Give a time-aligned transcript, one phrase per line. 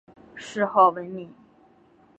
[0.35, 1.31] 谥号文敏。